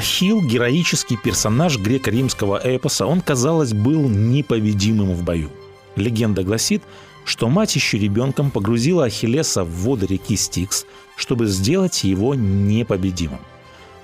[0.00, 3.04] Ахилл– героический персонаж греко-римского эпоса.
[3.04, 5.50] Он, казалось, был непобедимым в бою.
[5.94, 6.82] Легенда гласит,
[7.26, 10.86] что мать еще ребенком погрузила Ахиллеса в воды реки Стикс,
[11.16, 13.40] чтобы сделать его непобедимым.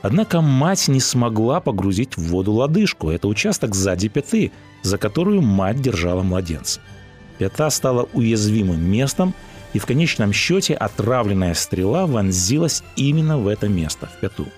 [0.02, 3.08] Однако мать не смогла погрузить в воду лодыжку.
[3.08, 4.52] Это участок сзади пяты,
[4.82, 6.80] за которую мать держала младенца.
[7.38, 9.32] Пята стала уязвимым местом,
[9.72, 14.46] и в конечном счете отравленная стрела вонзилась именно в это место, в пяту–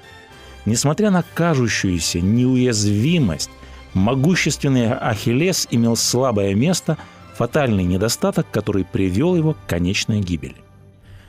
[0.67, 3.51] Несмотря на кажущуюся неуязвимость,
[3.95, 6.99] могущественный Ахиллес имел слабое место,
[7.37, 10.57] фатальный недостаток, который привел его к конечной гибели.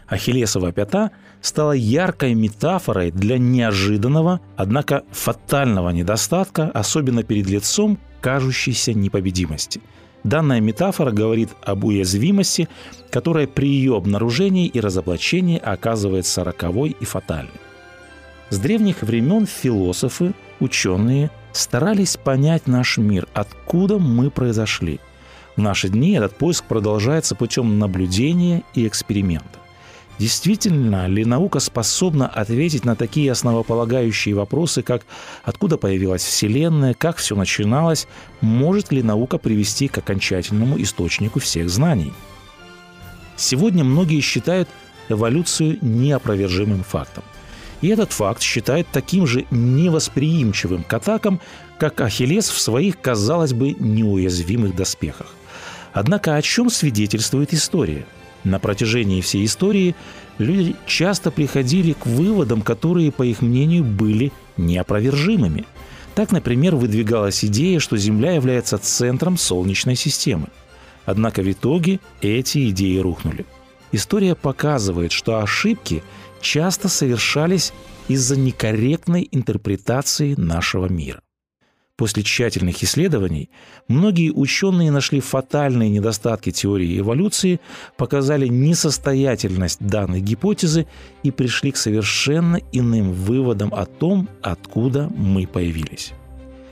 [0.08, 9.82] Ахиллесова пята стала яркой метафорой для неожиданного, однако фатального недостатка, особенно перед лицом кажущейся непобедимости.
[10.24, 12.68] Данная метафора говорит об уязвимости,
[13.10, 17.54] которая при ее обнаружении и разоблачении оказывается роковой и фатальной.
[18.50, 25.00] С древних времен философы, ученые старались понять наш мир, откуда мы произошли.
[25.56, 29.60] В наши дни этот поиск продолжается путем наблюдения и эксперимента.
[30.18, 35.04] Действительно ли наука способна ответить на такие основополагающие вопросы, как
[35.44, 38.08] откуда появилась Вселенная, как все начиналось,
[38.42, 42.14] может ли наука привести к окончательному источнику всех знаний?
[43.38, 44.68] Сегодня многие считают
[45.08, 47.24] эволюцию неопровержимым фактом–
[47.82, 51.40] и этот факт считает таким же невосприимчивым к атакам,
[51.80, 55.34] как Ахиллес в своих, казалось бы, неуязвимых доспехах.
[55.94, 58.06] Однако о чем свидетельствует история?
[58.44, 59.96] На протяжении всей истории
[60.38, 65.66] люди часто приходили к выводам, которые, по их мнению, были неопровержимыми.
[66.16, 70.48] Так, например, выдвигалась идея, что Земля является центром Солнечной системы.
[71.06, 73.46] Однако в итоге эти идеи рухнули.
[73.92, 76.04] История показывает, что ошибки–
[76.42, 77.74] часто совершались
[78.08, 81.22] из-за некорректной интерпретации нашего мира.
[82.00, 83.50] После тщательных исследований
[83.90, 87.60] многие ученые нашли фатальные недостатки теории эволюции,
[87.98, 90.88] показали несостоятельность данной гипотезы
[91.24, 96.14] и пришли к совершенно иным выводам о том, откуда мы появились.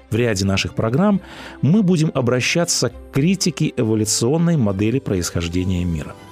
[0.09, 1.19] В ряде наших программ
[1.61, 6.15] мы будем обращаться к критике эволюционной модели происхождения мира–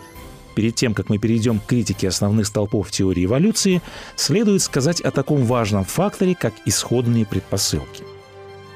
[0.56, 3.82] Перед тем, как мы перейдем к критике основных столпов теории эволюции,
[4.16, 8.04] следует сказать о таком важном факторе, как исходные предпосылки.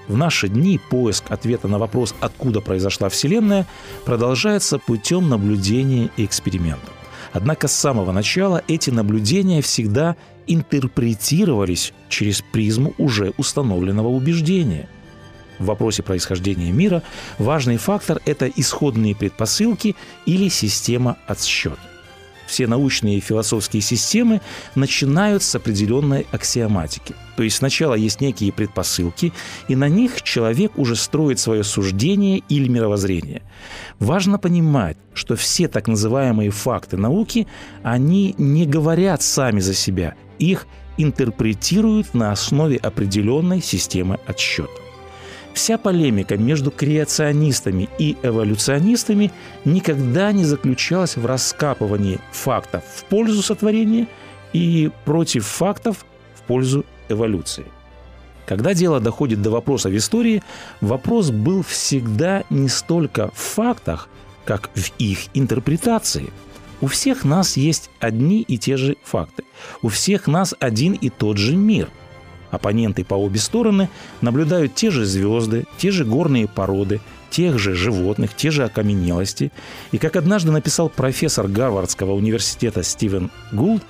[0.09, 3.65] В наши дни поиск ответа на вопрос, откуда произошла Вселенная,
[4.05, 6.93] продолжается путем наблюдения и экспериментов.
[7.31, 10.15] Однако с самого начала эти наблюдения всегда
[10.47, 14.89] интерпретировались через призму уже установленного убеждения–
[15.59, 17.03] в вопросе происхождения мира
[17.37, 21.77] важный фактор– это исходные предпосылки или система отсчета.
[22.49, 24.41] Все научные и философские системы
[24.73, 27.13] начинают с определенной аксиоматики.
[27.37, 29.33] То есть сначала есть некие предпосылки,
[29.67, 33.43] и на них человек уже строит свое суждение или мировоззрение.
[33.99, 37.45] Важно понимать, что все так называемые факты науки,
[37.83, 40.65] они не говорят сами за себя, их
[40.97, 44.88] интерпретируют на основе определенной системы отсчета.
[45.53, 49.31] Вся полемика между креационистами и эволюционистами
[49.65, 54.07] никогда не заключалась в раскапывании фактов в пользу сотворения
[54.53, 56.05] и против фактов
[56.35, 57.65] в пользу эволюции.
[58.45, 60.41] Когда дело доходит до вопроса в истории,
[60.81, 64.09] вопрос был всегда не столько в фактах,
[64.45, 66.31] как в их интерпретации.
[66.81, 69.43] У всех нас есть одни и те же факты.
[69.81, 71.89] У всех нас один и тот же мир–
[72.51, 73.89] Оппоненты по обе стороны
[74.21, 76.99] наблюдают те же звезды, те же горные породы,
[77.29, 79.51] тех же животных, те же окаменелости.
[79.91, 83.83] И как однажды написал профессор Гарвардского университета Стивен Гулд,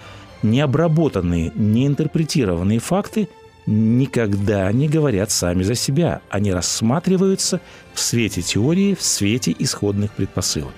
[0.44, 3.30] необработанные, неинтерпретированные факты
[3.66, 6.22] никогда не говорят сами за себя.
[6.30, 7.62] Они рассматриваются
[7.94, 10.74] в свете теории, в свете исходных предпосылок.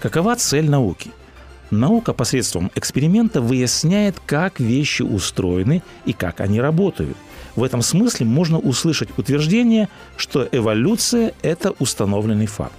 [0.00, 1.10] Какова цель науки–
[1.78, 7.16] Наука посредством эксперимента выясняет, как вещи устроены и как они работают.
[7.56, 12.74] В этом смысле можно услышать утверждение, что эволюция– это установленный факт.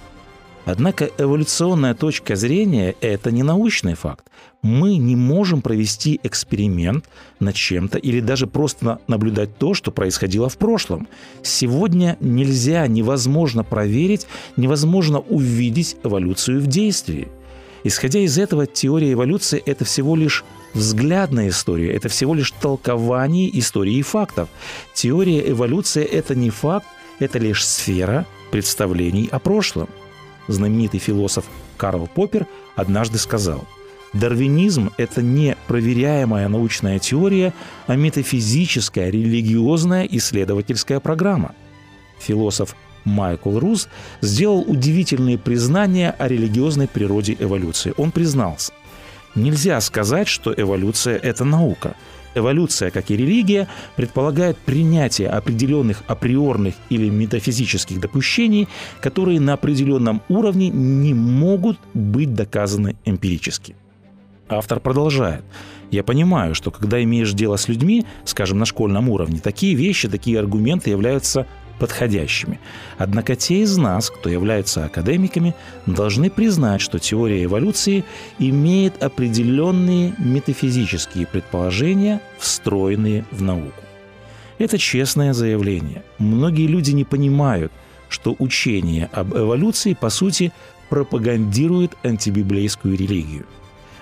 [0.66, 4.26] Однако эволюционная точка зрения– это не научный факт.
[4.62, 7.04] Мы не можем провести эксперимент
[7.38, 11.06] над чем-то или даже просто наблюдать то, что происходило в прошлом.
[11.42, 14.26] Сегодня нельзя, невозможно проверить,
[14.56, 17.28] невозможно увидеть эволюцию в действии.
[17.84, 20.44] Исходя из этого, теория эволюции– это всего лишь
[20.74, 24.48] взглядная история, это всего лишь толкование истории и фактов.
[24.94, 26.86] Теория эволюции– это не факт,
[27.18, 29.88] это лишь сфера представлений о прошлом–
[30.48, 31.44] знаменитый философ
[31.76, 33.64] Карл Поппер однажды сказал,
[34.12, 37.52] Дарвинизм– это не проверяемая научная теория,
[37.86, 41.54] а метафизическая, религиозная исследовательская программа.
[42.18, 42.74] Философ
[43.06, 43.88] Майкл Руз
[44.20, 47.94] сделал удивительные признания о религиозной природе эволюции.
[47.96, 48.72] Он признался,
[49.34, 51.96] нельзя сказать, что эволюция– это наука–
[52.36, 53.66] Эволюция, как и религия,
[53.96, 58.68] предполагает принятие определенных априорных или метафизических допущений,
[59.00, 63.74] которые на определенном уровне не могут быть доказаны эмпирически.
[64.50, 65.44] Автор продолжает.
[65.90, 70.38] Я понимаю, что когда имеешь дело с людьми, скажем, на школьном уровне, такие вещи, такие
[70.38, 71.46] аргументы являются
[71.78, 72.58] подходящими.
[72.98, 75.54] Однако те из нас, кто являются академиками,
[75.86, 78.04] должны признать, что теория эволюции
[78.38, 83.82] имеет определенные метафизические предположения, встроенные в науку.
[84.58, 86.02] Это честное заявление.
[86.18, 87.72] Многие люди не понимают,
[88.08, 90.52] что учение об эволюции, по сути,
[90.88, 93.46] пропагандирует антибиблейскую религию–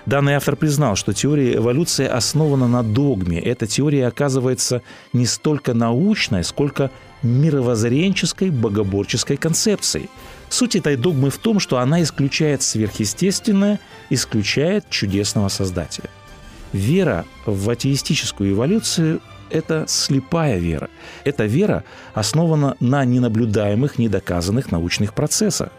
[0.05, 3.39] Данный автор признал, что теория эволюции основана на догме.
[3.39, 6.91] Эта теория оказывается не столько научной, сколько
[7.23, 10.09] мировоззренческой, богоборческой концепцией.
[10.49, 13.79] Суть этой догмы в том, что она исключает сверхъестественное,
[14.11, 16.09] исключает чудесного Создателя.
[16.71, 20.89] Вера в атеистическую эволюцию– это слепая вера.
[21.23, 25.69] Эта вера основана на ненаблюдаемых, недоказанных научных процессах.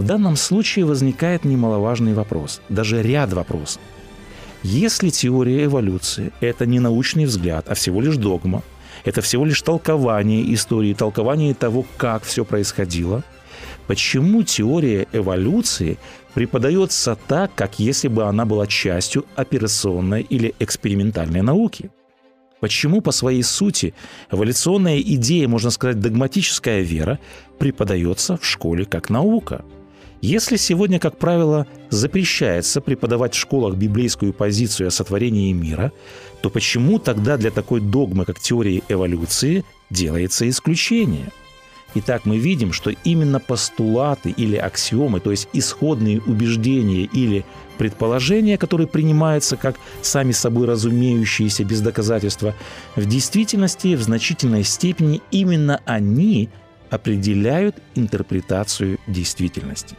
[0.00, 3.82] В данном случае возникает немаловажный вопрос, даже ряд вопросов.
[4.62, 8.62] Если теория эволюции– это не научный взгляд, а всего лишь догма,
[9.04, 13.24] это всего лишь толкование истории, толкование того, как все происходило,
[13.86, 15.98] почему теория эволюции
[16.32, 21.90] преподается так, как если бы она была частью операционной или экспериментальной науки?
[22.60, 23.92] Почему по своей сути
[24.30, 27.18] эволюционная идея, можно сказать, догматическая вера,
[27.58, 29.62] преподается в школе как наука–
[30.22, 35.92] если сегодня, как правило, запрещается преподавать в школах библейскую позицию о сотворении мира,
[36.42, 41.30] то почему тогда для такой догмы, как теория эволюции, делается исключение?
[41.94, 47.44] Итак, мы видим, что именно постулаты или аксиомы, то есть исходные убеждения или
[47.78, 52.54] предположения, которые принимаются как сами собой разумеющиеся без доказательства,
[52.94, 56.50] в действительности в значительной степени именно они
[56.90, 59.96] определяют интерпретацию действительности.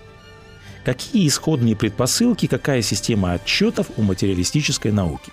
[0.84, 5.32] Какие исходные предпосылки, какая система отчетов у материалистической науки?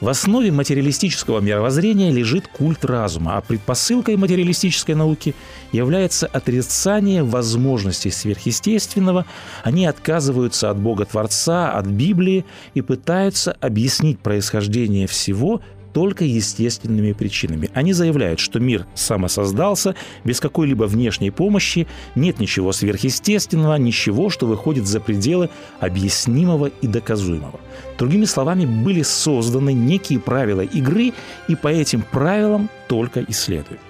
[0.00, 5.34] В основе материалистического мировоззрения лежит культ разума, а предпосылкой материалистической науки
[5.72, 9.26] является отрицание возможностей сверхъестественного.
[9.64, 12.44] Они отказываются от Бога Творца, от Библии
[12.74, 15.62] и пытаются объяснить происхождение всего
[15.92, 17.70] только естественными причинами.
[17.74, 19.94] Они заявляют, что мир самосоздался
[20.24, 25.50] без какой-либо внешней помощи, нет ничего сверхъестественного, ничего, что выходит за пределы
[25.80, 27.60] объяснимого и доказуемого.
[27.98, 31.12] Другими словами, были созданы некие правила игры,
[31.48, 33.80] и по этим правилам только исследуют.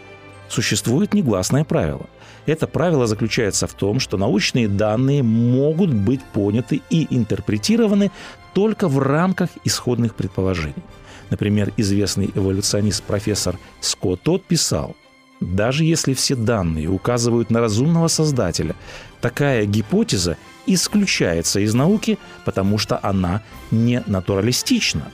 [0.49, 2.07] Существует негласное правило.
[2.47, 8.11] Это правило заключается в том, что научные данные могут быть поняты и интерпретированы
[8.55, 10.83] только в рамках исходных предположений.
[11.31, 14.97] Например, известный эволюционист профессор Скотт Тот писал,
[15.41, 18.75] даже если все данные указывают на разумного создателя,
[19.21, 25.11] такая гипотеза исключается из науки, потому что она не натуралистична.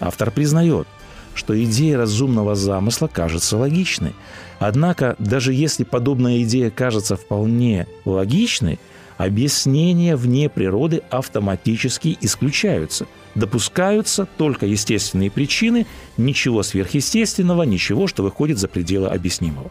[0.00, 0.86] Автор признает,
[1.34, 4.14] что идея разумного замысла кажется логичной.
[4.58, 8.78] Однако, даже если подобная идея кажется вполне логичной,
[9.16, 13.06] объяснения вне природы автоматически исключаются.
[13.34, 15.86] Допускаются только естественные причины,
[16.16, 19.70] ничего сверхъестественного, ничего, что выходит за пределы объяснимого.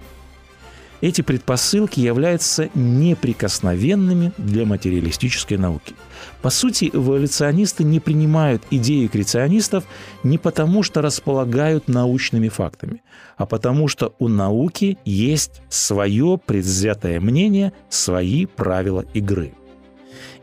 [1.02, 5.96] Эти предпосылки являются неприкосновенными для материалистической науки.
[6.44, 9.84] По сути, эволюционисты не принимают идеи креационистов
[10.24, 13.02] не потому, что располагают научными фактами,
[13.36, 19.54] а потому что у науки есть свое предвзятое мнение, свои правила игры.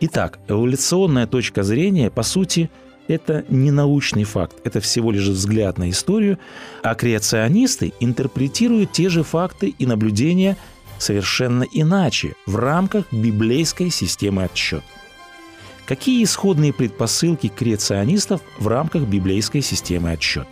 [0.01, 2.69] Итак, эволюционная точка зрения, по сути,
[3.09, 6.39] это не научный факт, это всего лишь взгляд на историю,
[6.83, 10.57] а креационисты интерпретируют те же факты и наблюдения
[10.99, 14.85] совершенно иначе, в рамках библейской системы отсчета.
[15.87, 20.49] Какие исходные предпосылки креационистов в рамках библейской системы отсчета?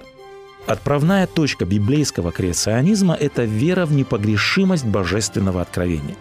[0.67, 6.17] Отправная точка библейского креационизма– это вера в непогрешимость божественного откровения.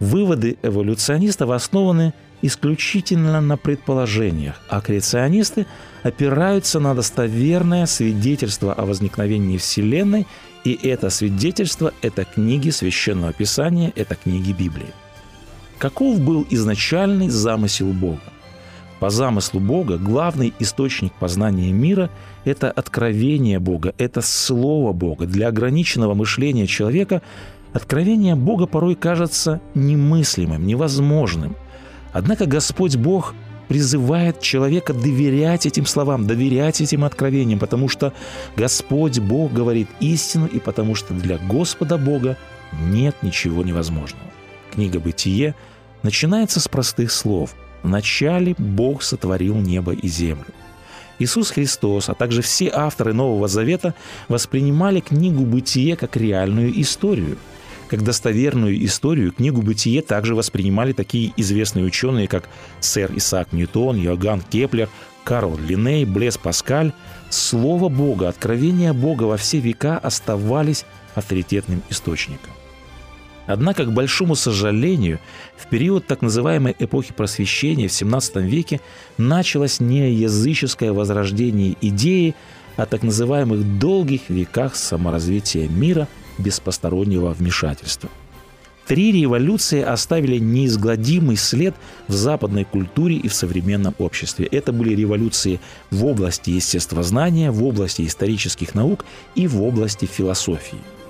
[0.00, 5.66] Выводы эволюционистов основаны исключительно на предположениях, а креационисты
[6.02, 10.26] опираются на достоверное свидетельство о возникновении Вселенной,
[10.64, 14.92] и это свидетельство– это книги Священного Писания, это книги Библии.
[15.78, 18.20] Каков был изначальный замысел Бога?
[19.00, 22.08] По замыслу Бога главный источник познания мира–
[22.44, 25.26] это откровение Бога, это Слово Бога.
[25.26, 27.20] Для ограниченного мышления человека
[27.72, 31.56] откровение Бога порой кажется немыслимым, невозможным.
[32.12, 33.34] Однако Господь Бог
[33.68, 38.12] призывает человека доверять этим словам, доверять этим откровениям, потому что
[38.56, 42.36] Господь Бог говорит истину, и потому что для Господа Бога
[42.72, 44.26] нет ничего невозможного.
[44.72, 45.54] Книга «Бытие»
[46.02, 50.46] начинается с простых слов– Вначале Бог сотворил небо и землю.
[51.18, 53.94] Иисус Христос, а также все авторы Нового Завета
[54.28, 57.36] воспринимали книгу «Бытие» как реальную историю.
[57.92, 62.48] Как достоверную историю книгу «Бытие» также воспринимали такие известные ученые, как
[62.80, 64.88] сэр Исаак Ньютон, Йоганн Кеплер,
[65.24, 66.94] Карл Линней, Блез Паскаль.
[67.28, 72.54] Слово Бога, откровения Бога во все века оставались авторитетным источником.
[73.44, 75.20] Однако, к большому сожалению,
[75.58, 78.80] в период так называемой эпохи просвещения в XVII веке
[79.18, 82.36] началось не языческое возрождение идеи
[82.78, 86.08] о так называемых долгих веках саморазвития мира
[86.38, 88.10] без постороннего вмешательства.
[88.86, 91.74] Три революции оставили неизгладимый след
[92.08, 94.46] в западной культуре и в современном обществе.
[94.46, 95.60] Это были революции
[95.90, 100.78] в области естествознания, в области исторических наук и в области философии–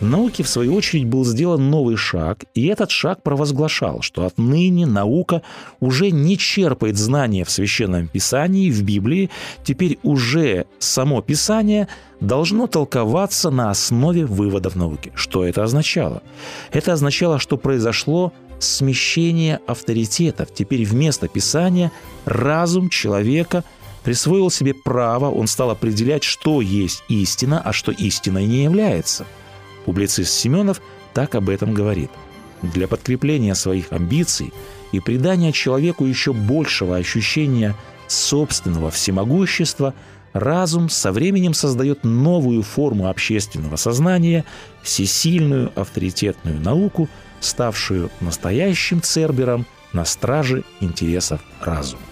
[0.00, 5.42] науке, в свою очередь, был сделан новый шаг, и этот шаг провозглашал, что отныне наука
[5.80, 9.30] уже не черпает знания в Священном Писании, в Библии,
[9.64, 11.88] теперь уже само Писание
[12.20, 15.12] должно толковаться на основе выводов науки.
[15.14, 16.22] Что это означало?
[16.72, 20.52] Это означало, что произошло смещение авторитетов.
[20.52, 21.92] Теперь вместо Писания
[22.24, 23.62] разум человека
[24.02, 29.26] присвоил себе право, он стал определять, что есть истина, а что истиной не является–
[29.88, 30.82] Публицист Семенов
[31.14, 32.10] так об этом говорит.
[32.60, 34.52] Для подкрепления своих амбиций
[34.92, 37.74] и придания человеку еще большего ощущения
[38.06, 39.94] собственного всемогущества
[40.34, 44.44] разум со временем создает новую форму общественного сознания,
[44.82, 47.08] всесильную авторитетную науку,
[47.40, 49.64] ставшую настоящим цербером
[49.94, 52.02] на страже интересов разума.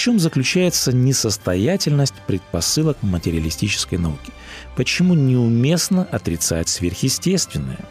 [0.00, 4.32] Чем заключается несостоятельность предпосылок материалистической науки?
[4.74, 7.84] Почему неуместно отрицать сверхъестественное?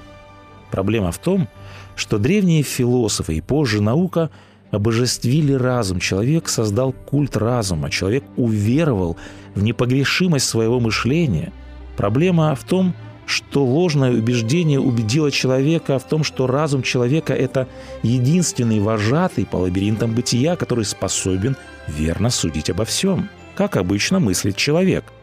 [0.71, 1.47] Проблема в том,
[1.95, 4.31] что древние философы и позже наука
[4.71, 5.99] обожествили разум.
[5.99, 7.91] Человек создал культ разума.
[7.91, 9.15] Человек уверовал
[9.53, 11.53] в непогрешимость своего мышления.
[11.95, 12.95] Проблема в том,
[13.27, 17.67] что ложное убеждение убедило человека в том, что разум человека– это
[18.01, 21.55] единственный вожатый по лабиринтам бытия, который способен
[21.89, 25.05] верно судить обо всем, как обычно мыслит человек–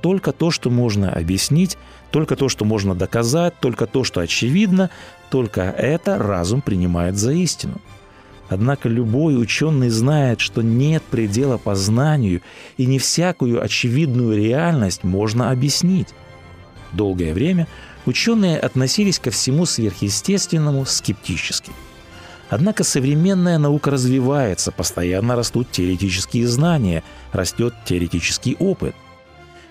[0.00, 1.76] только то, что можно объяснить,
[2.10, 4.90] только то, что можно доказать, только то, что очевидно,
[5.30, 7.80] только это разум принимает за истину.
[8.48, 12.42] Однако любой ученый знает, что нет предела познанию,
[12.76, 16.08] и не всякую очевидную реальность можно объяснить.
[16.92, 17.68] Долгое время
[18.06, 21.70] ученые относились ко всему сверхъестественному скептически.
[22.50, 27.02] Однако современная наука развивается, постоянно растут теоретические знания,
[27.32, 28.94] растет теоретический опыт–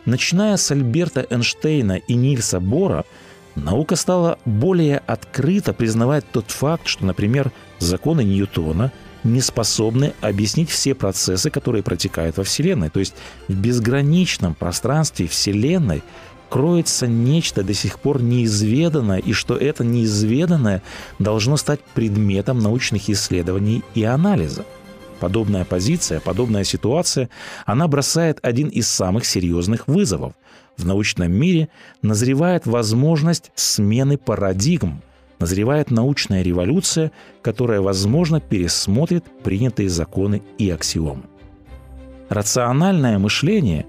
[0.09, 3.05] Начиная с Альберта Эйнштейна и Нильса Бора,
[3.55, 8.91] наука стала более открыто признавать тот факт, что, например, законы Ньютона
[9.24, 12.89] не способны объяснить все процессы, которые протекают во Вселенной.
[12.89, 13.13] То есть
[13.48, 16.01] в безграничном пространстве Вселенной
[16.50, 20.82] кроется нечто до сих пор неизведанное, и что это неизведанное
[21.20, 24.65] должно стать предметом научных исследований и анализа–
[25.20, 27.29] Подобная позиция, подобная ситуация,
[27.65, 30.34] она бросает один из самых серьезных вызовов.
[30.77, 31.68] В научном мире
[32.01, 35.01] назревает возможность смены парадигм,
[35.39, 41.24] назревает научная революция, которая, возможно, пересмотрит принятые законы и аксиомы.
[42.29, 43.86] Рациональное мышление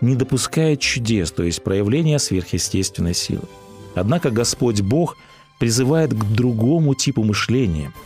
[0.00, 3.44] не допускает чудес, то есть проявления сверхъестественной силы.
[3.94, 5.16] Однако Господь Бог
[5.58, 7.92] призывает к другому типу мышления–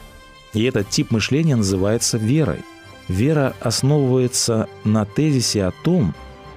[0.53, 2.61] и этот тип мышления называется верой.
[3.09, 6.15] Вера основывается на тезисе о том,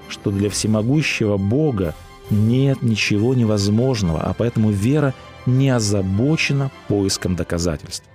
[0.10, 1.96] что для всемогущего Бога
[2.30, 5.13] нет ничего невозможного, а поэтому вера
[5.46, 8.06] не озабочена поиском доказательств.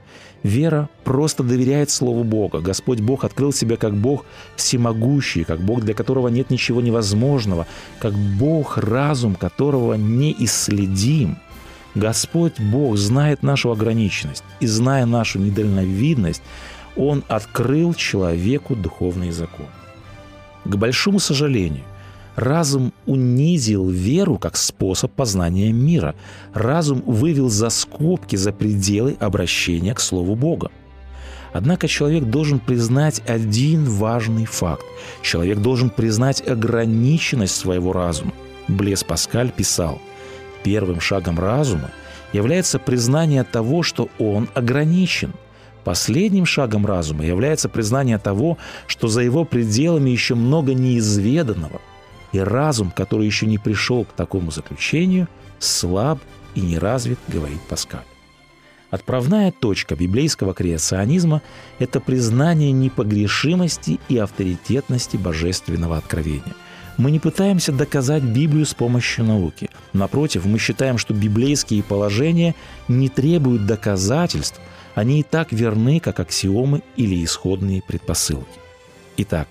[0.42, 2.60] Вера просто доверяет Слову Бога.
[2.60, 4.24] Господь Бог открыл себя как Бог
[4.56, 7.66] всемогущий, как Бог, для которого нет ничего невозможного,
[7.98, 11.36] как Бог, разум которого неисследим.
[11.94, 16.42] Господь Бог знает нашу ограниченность, и зная нашу недальновидность,
[16.96, 19.66] Он открыл человеку духовный закон.
[20.64, 21.84] К большому сожалению,
[22.36, 26.14] Разум унизил веру как способ познания мира.
[26.54, 30.70] Разум вывел за скобки, за пределы обращения к Слову Бога.
[31.52, 34.84] Однако человек должен признать один важный факт.
[35.22, 38.32] Человек должен признать ограниченность своего разума.
[38.68, 40.00] Блес Паскаль писал,
[40.62, 41.90] «Первым шагом разума
[42.32, 45.32] является признание того, что он ограничен.
[45.82, 48.56] Последним шагом разума является признание того,
[48.86, 51.80] что за его пределами еще много неизведанного–
[52.32, 56.18] и разум, который еще не пришел к такому заключению, слаб
[56.54, 58.04] и не развит, говорит Паскаль.
[58.90, 61.42] Отправная точка библейского креационизма–
[61.78, 66.54] это признание непогрешимости и авторитетности божественного откровения.
[66.96, 69.70] Мы не пытаемся доказать Библию с помощью науки.
[69.92, 72.56] Напротив, мы считаем, что библейские положения
[72.88, 74.60] не требуют доказательств,
[74.96, 78.58] они и так верны, как аксиомы или исходные предпосылки.
[79.18, 79.48] Итак,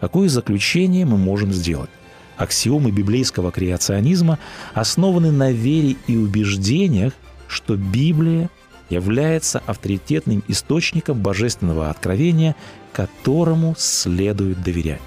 [0.00, 1.90] какое заключение мы можем сделать?
[2.36, 4.38] Аксиомы библейского креационизма
[4.74, 7.12] основаны на вере и убеждениях,
[7.46, 8.50] что Библия
[8.88, 12.54] является авторитетным источником божественного откровения,
[12.92, 15.00] которому следует доверять.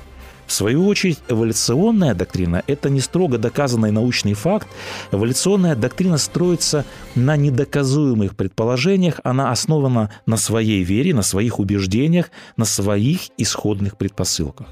[0.48, 4.68] В свою очередь, эволюционная доктрина– это не строго доказанный научный факт.
[5.12, 12.66] Эволюционная доктрина строится на недоказуемых предположениях, она основана на своей вере, на своих убеждениях, на
[12.66, 14.68] своих исходных предпосылках.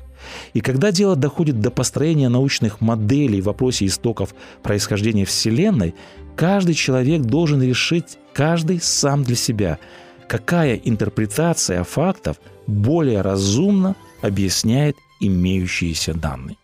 [0.54, 5.96] И когда дело доходит до построения научных моделей в вопросе истоков происхождения Вселенной,
[6.36, 9.80] каждый человек должен решить, каждый сам для себя,
[10.28, 12.38] какая интерпретация фактов
[12.68, 16.58] более разумно объясняет имеющиеся данные.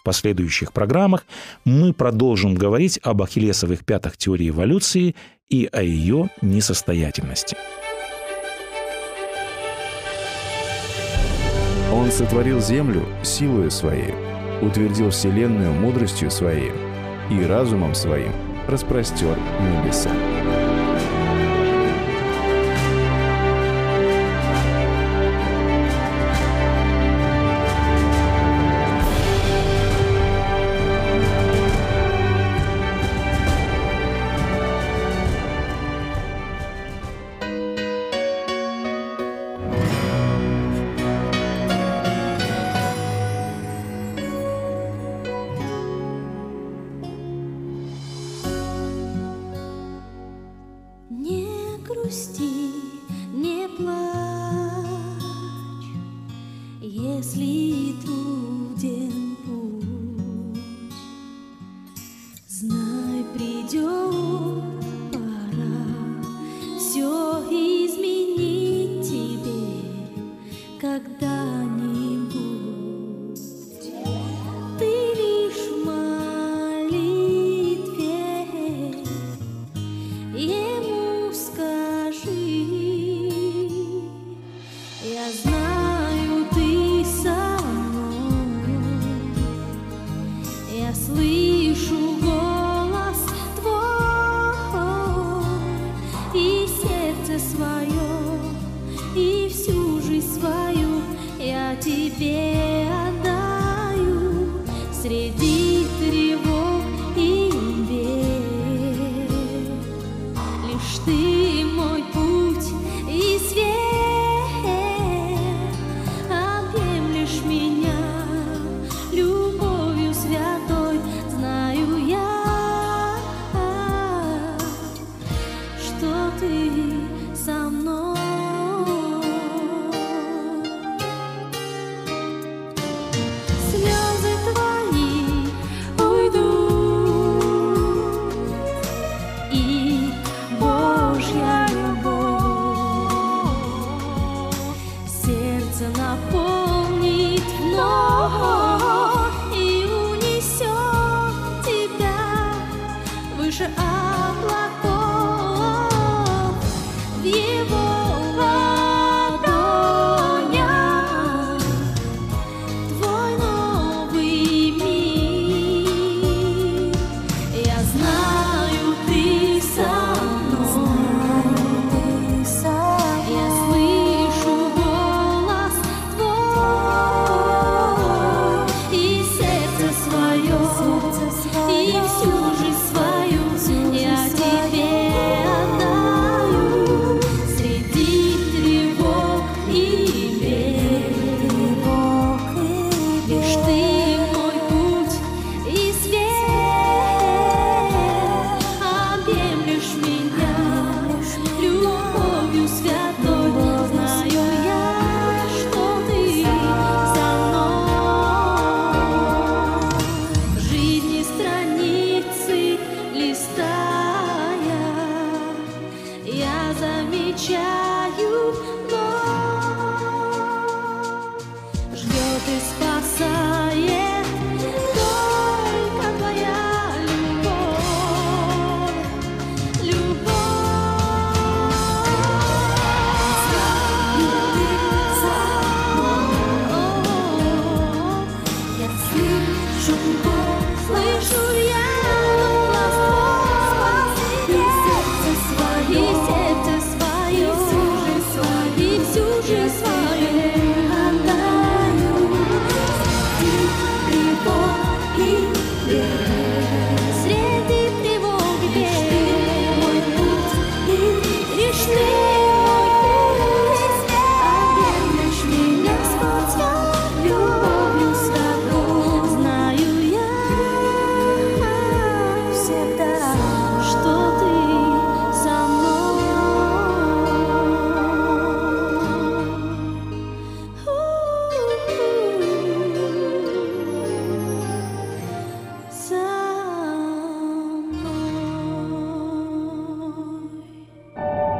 [0.00, 1.24] В последующих программах
[1.64, 5.14] мы продолжим говорить об ахиллесовых пятах теории эволюции
[5.48, 7.56] и о ее несостоятельности.
[11.94, 14.14] Он сотворил землю силою своей,
[14.60, 16.72] утвердил вселенную мудростью своей
[17.30, 18.32] и разумом своим
[18.66, 20.10] распростер небеса.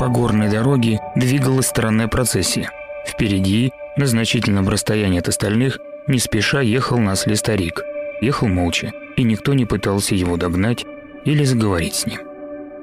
[0.04, 2.70] По горной дороге двигалась странная процессия.
[3.06, 7.82] Впереди, на значительном расстоянии от остальных, не спеша ехал насли старик.
[8.20, 10.84] Ехал молча, и никто не пытался его догнать
[11.24, 12.20] или заговорить с ним.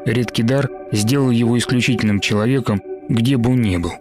[0.03, 3.93] Редкий дар сделал его исключительным человеком, где бы он ни был,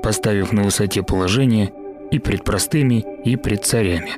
[0.00, 1.72] поставив на высоте положение
[2.12, 4.12] и пред простыми, и пред царями.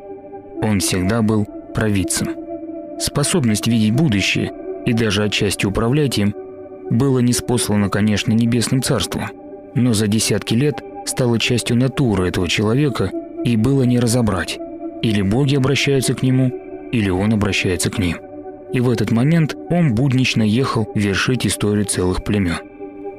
[0.61, 2.37] Он всегда был провидцем.
[2.99, 4.53] Способность видеть будущее
[4.85, 6.35] и даже отчасти управлять им
[6.91, 9.31] было неспослано, конечно, небесным царством,
[9.75, 13.11] но за десятки лет стало частью натуры этого человека
[13.45, 14.59] и было не разобрать.
[15.03, 16.53] Или боги обращаются к нему,
[16.93, 18.19] или он обращается к ним.
[18.73, 22.59] И в этот момент он буднично ехал вершить историю целых племен.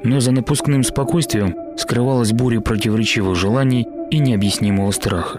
[0.04, 5.38] Но за напускным спокойствием скрывалась буря противоречивых желаний и необъяснимого страха.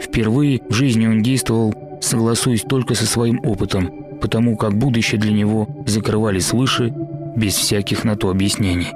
[0.00, 5.68] Впервые в жизни он действовал, согласуясь только со своим опытом, потому как будущее для него
[5.86, 6.92] закрывали свыше
[7.36, 8.88] без всяких на то объяснений.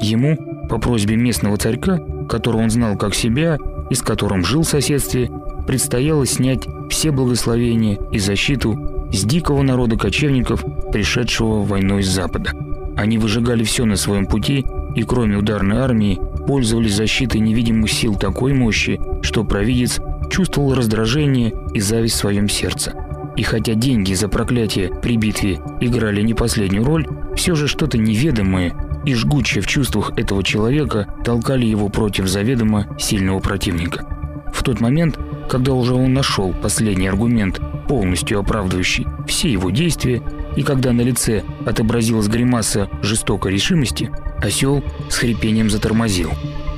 [0.00, 0.36] Ему,
[0.68, 1.98] по просьбе местного царька,
[2.28, 3.58] которого он знал как себя
[3.90, 5.30] и с которым жил в соседстве,
[5.66, 12.52] предстояло снять все благословения и защиту с дикого народа кочевников, пришедшего войной с запада.
[12.96, 18.52] Они выжигали все на своем пути и кроме ударной армии пользовались защитой невидимых сил такой
[18.52, 22.92] мощи, что провидец чувствовал раздражение и зависть в своем сердце.
[23.38, 28.74] И хотя деньги за проклятие при битве играли не последнюю роль, все же что-то неведомое
[29.04, 34.04] и жгучее в чувствах этого человека толкали его против заведомо сильного противника.
[34.52, 40.20] В тот момент, когда уже он нашел последний аргумент, полностью оправдывающий все его действия,
[40.56, 44.10] и когда на лице отобразилась гримаса жестокой решимости,
[44.42, 46.32] осел с хрипением затормозил.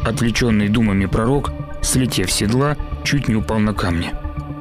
[0.05, 4.13] Отвлеченный думами пророк, слетев с седла, чуть не упал на камни.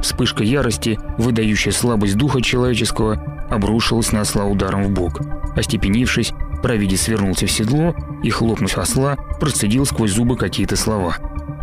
[0.02, 5.22] Вспышка ярости, выдающая слабость духа человеческого, обрушилась на осла ударом в бок.
[5.56, 6.34] Остепенившись,
[6.64, 11.18] провидец свернулся в седло и, хлопнув осла, процедил сквозь зубы какие-то слова.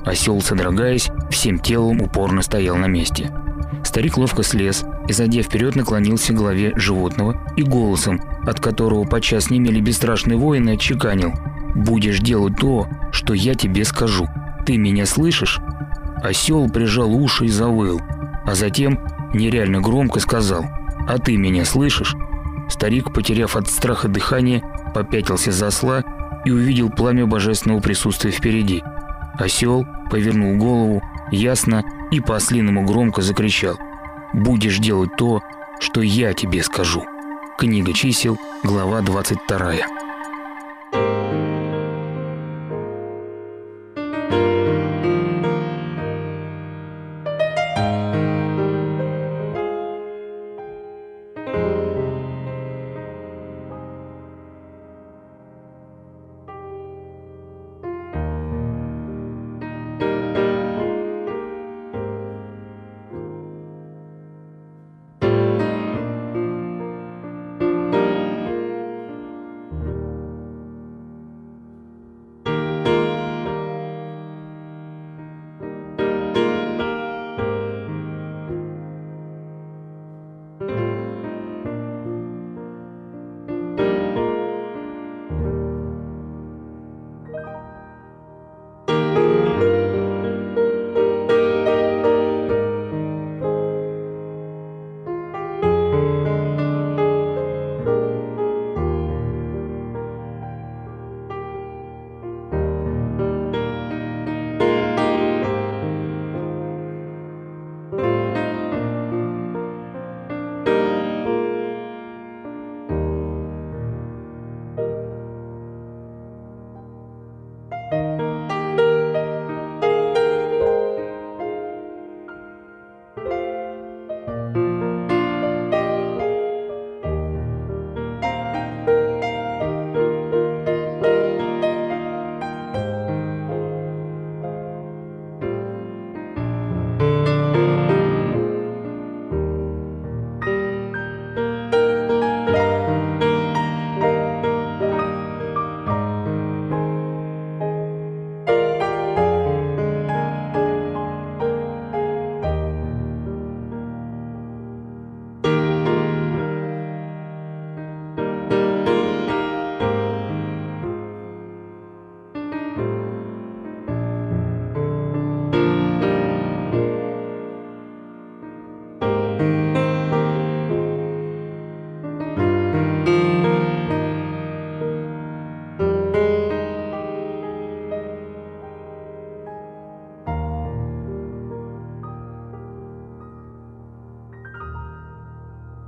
[0.05, 3.33] Осел, содрогаясь, всем телом упорно стоял на месте.
[3.85, 9.49] Старик ловко слез и, зайдя вперед, наклонился к голове животного и голосом, от которого подчас
[9.49, 11.33] не имели бесстрашные воины, отчеканил
[11.75, 14.29] «Будешь делать то, что я тебе скажу.
[14.67, 15.61] Ты меня слышишь?»
[16.23, 18.01] Осел прижал уши и завыл–
[18.47, 19.01] а затем
[19.35, 20.65] нереально громко сказал
[21.09, 22.15] «А ты меня слышишь?».
[22.69, 24.63] Старик, потеряв от страха дыхание,
[24.95, 26.05] попятился за осла
[26.45, 28.83] и увидел пламя божественного присутствия впереди.
[29.39, 33.79] Осел повернул голову, ясно и по-ослиному громко закричал
[34.33, 35.43] «Будешь делать то,
[35.81, 37.05] что я тебе скажу».
[37.59, 40.06] Книга чисел, глава 22.